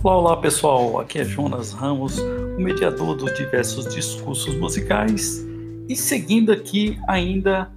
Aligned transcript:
Olá, 0.00 0.16
olá 0.16 0.36
pessoal, 0.36 1.00
aqui 1.00 1.18
é 1.18 1.24
Jonas 1.24 1.72
Ramos, 1.72 2.20
o 2.20 2.60
mediador 2.60 3.16
dos 3.16 3.34
diversos 3.34 3.92
discursos 3.92 4.54
musicais 4.54 5.44
e 5.88 5.96
seguindo 5.96 6.52
aqui 6.52 6.96
ainda 7.08 7.68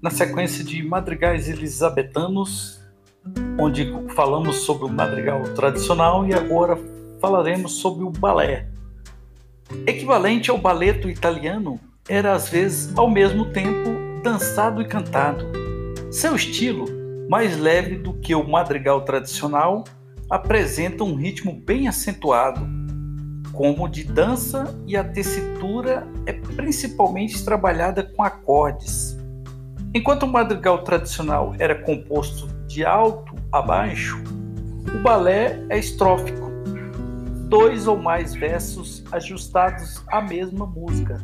na 0.00 0.08
sequência 0.08 0.62
de 0.62 0.80
madrigais 0.84 1.48
elisabetanos, 1.48 2.80
onde 3.58 3.92
falamos 4.14 4.58
sobre 4.58 4.84
o 4.84 4.88
madrigal 4.88 5.42
tradicional 5.54 6.24
e 6.24 6.32
agora 6.32 6.78
falaremos 7.20 7.72
sobre 7.72 8.04
o 8.04 8.10
balé. 8.10 8.68
Equivalente 9.88 10.52
ao 10.52 10.58
baleto 10.58 11.10
italiano, 11.10 11.80
era 12.08 12.32
às 12.32 12.48
vezes 12.48 12.96
ao 12.96 13.10
mesmo 13.10 13.46
tempo 13.46 13.90
dançado 14.22 14.80
e 14.80 14.84
cantado. 14.84 15.44
Seu 16.12 16.36
estilo, 16.36 16.86
mais 17.28 17.58
leve 17.58 17.96
do 17.96 18.14
que 18.14 18.36
o 18.36 18.48
madrigal 18.48 19.00
tradicional, 19.00 19.82
apresenta 20.30 21.04
um 21.04 21.14
ritmo 21.14 21.52
bem 21.52 21.88
acentuado, 21.88 22.66
como 23.52 23.88
de 23.88 24.04
dança, 24.04 24.76
e 24.86 24.96
a 24.96 25.04
tessitura 25.04 26.06
é 26.26 26.32
principalmente 26.32 27.42
trabalhada 27.44 28.02
com 28.02 28.22
acordes. 28.22 29.16
Enquanto 29.94 30.24
o 30.24 30.28
madrigal 30.28 30.82
tradicional 30.82 31.54
era 31.58 31.74
composto 31.74 32.48
de 32.66 32.84
alto 32.84 33.34
a 33.50 33.62
baixo, 33.62 34.22
o 34.94 35.02
balé 35.02 35.58
é 35.70 35.78
estrófico, 35.78 36.50
dois 37.48 37.86
ou 37.86 37.96
mais 37.96 38.34
versos 38.34 39.04
ajustados 39.12 40.02
à 40.08 40.20
mesma 40.20 40.66
música, 40.66 41.22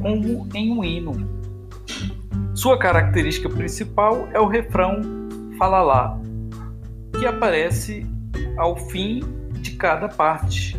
como 0.00 0.46
em 0.54 0.70
um 0.70 0.84
hino. 0.84 1.28
Sua 2.54 2.78
característica 2.78 3.48
principal 3.48 4.28
é 4.32 4.38
o 4.38 4.46
refrão 4.46 5.00
fala 5.58 5.82
lá, 5.82 6.21
que 7.18 7.26
aparece 7.26 8.06
ao 8.56 8.76
fim 8.76 9.20
de 9.60 9.72
cada 9.72 10.08
parte. 10.08 10.76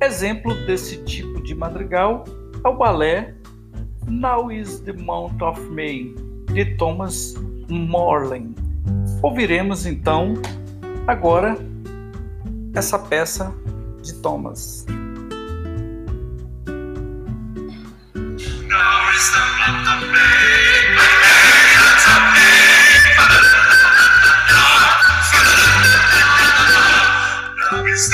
Exemplo 0.00 0.54
desse 0.66 0.98
tipo 1.04 1.42
de 1.42 1.54
madrigal 1.54 2.24
é 2.64 2.68
o 2.68 2.76
balé 2.76 3.34
Now 4.06 4.52
is 4.52 4.80
the 4.80 4.92
Month 4.92 5.42
of 5.42 5.60
May, 5.70 6.14
de 6.52 6.76
Thomas 6.76 7.34
Morley. 7.68 8.54
Ouviremos 9.22 9.84
então 9.84 10.34
agora 11.06 11.56
essa 12.74 12.98
peça 12.98 13.52
de 14.02 14.14
Thomas. 14.14 14.86
It's 27.96 28.12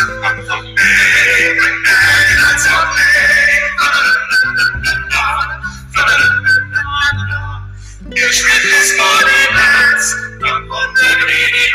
Christmas 8.43 8.97
morning, 8.97 9.51
that's 9.57 10.15
upon 10.39 10.89
the 10.95 11.11
green 11.19 11.72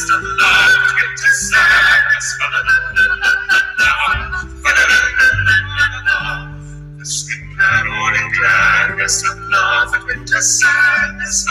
just 0.00 0.12
a 0.12 0.16
love 0.16 0.76
into 1.04 1.28
sadness. 1.28 2.38
The 6.98 7.04
sweeter 7.04 7.86
only 7.86 8.24
gladness 8.38 9.30
of 9.30 9.38
love 9.40 9.94
and 9.94 10.04
winter 10.04 10.40
sadness. 10.40 11.46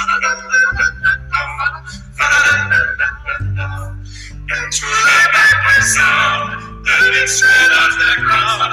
And 4.51 4.71
to 4.73 4.85
the 4.85 5.29
back 5.31 5.81
sound 5.83 6.85
that 6.85 7.11
it's 7.21 7.38
shed 7.38 7.71
off 7.71 7.93
the 7.99 8.21
ground. 8.23 8.69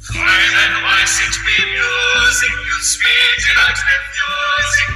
Feuern 0.00 0.74
weiß 0.84 1.18
sind 1.18 1.36
wie 1.46 1.62
Music, 1.74 2.50
you 2.50 2.78
sweet, 2.80 3.38
delightful 3.44 3.98
music. 4.14 4.88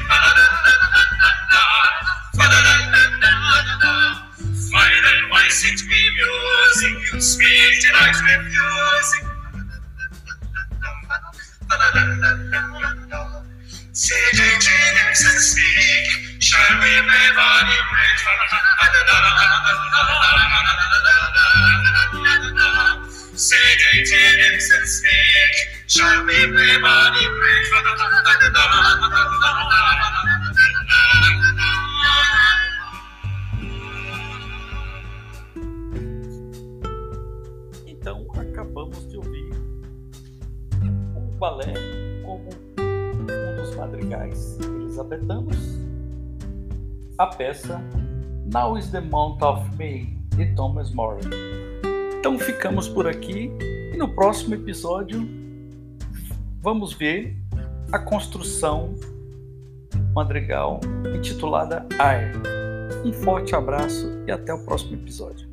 Então 37.86 38.26
acabamos 38.36 39.08
de 39.08 39.16
ouvir 39.16 39.52
o 41.16 41.20
balé 41.38 41.72
como 42.24 42.50
um 42.78 43.56
dos 43.56 43.76
madrigais 43.76 44.58
elisabetanos, 44.60 45.81
a 47.22 47.26
peça 47.28 47.80
Now 48.52 48.76
is 48.76 48.90
the 48.90 49.00
Month 49.00 49.42
of 49.42 49.70
May 49.78 50.06
de 50.30 50.52
Thomas 50.56 50.90
More. 50.90 51.20
Então 52.18 52.36
ficamos 52.36 52.88
por 52.88 53.06
aqui 53.06 53.48
e 53.92 53.96
no 53.96 54.08
próximo 54.08 54.54
episódio 54.54 55.24
vamos 56.60 56.92
ver 56.92 57.36
a 57.92 57.98
construção 58.00 58.96
madrigal 60.12 60.80
intitulada 61.14 61.86
Air. 62.00 62.32
Um 63.04 63.12
forte 63.12 63.54
abraço 63.54 64.10
e 64.26 64.32
até 64.32 64.52
o 64.52 64.58
próximo 64.64 64.96
episódio. 64.96 65.48